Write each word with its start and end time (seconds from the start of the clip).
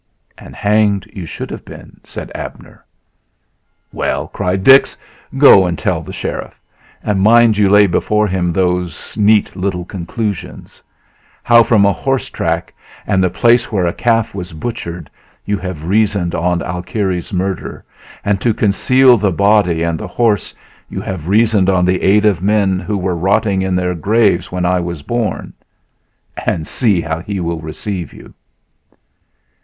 "And 0.35 0.55
hanged 0.55 1.07
you 1.13 1.27
should 1.27 1.51
have 1.51 1.63
been," 1.63 2.01
said 2.03 2.31
Abner. 2.33 2.83
"Well," 3.93 4.27
cried 4.29 4.63
Dix, 4.63 4.97
"go 5.37 5.67
and 5.67 5.77
tell 5.77 6.01
the 6.01 6.11
sheriff, 6.11 6.59
and 7.03 7.21
mind 7.21 7.55
you 7.55 7.69
lay 7.69 7.85
before 7.85 8.25
him 8.25 8.51
those 8.51 9.15
little, 9.15 9.79
neat 9.83 9.87
conclusions: 9.87 10.81
How 11.43 11.61
from 11.61 11.85
a 11.85 11.91
horse 11.93 12.31
track 12.31 12.73
and 13.05 13.21
the 13.23 13.29
place 13.29 13.71
where 13.71 13.85
a 13.85 13.93
calf 13.93 14.33
was 14.33 14.53
butchered 14.53 15.07
you 15.45 15.59
have 15.59 15.83
reasoned 15.83 16.33
on 16.33 16.63
Alkire's 16.63 17.31
murder, 17.31 17.85
and 18.25 18.41
to 18.41 18.55
conceal 18.55 19.17
the 19.19 19.31
body 19.31 19.83
and 19.83 19.99
the 19.99 20.07
horse 20.07 20.51
you 20.89 20.99
have 21.01 21.27
reasoned 21.27 21.69
on 21.69 21.85
the 21.85 22.01
aid 22.01 22.25
of 22.25 22.41
men 22.41 22.79
who 22.79 22.97
were 22.97 23.15
rotting 23.15 23.61
in 23.61 23.75
their 23.75 23.93
graves 23.93 24.51
when 24.51 24.65
I 24.65 24.79
was 24.79 25.03
born; 25.03 25.53
and 26.43 26.65
see 26.65 27.01
how 27.01 27.19
he 27.19 27.39
will 27.39 27.59
receive 27.59 28.13
you!" 28.13 28.33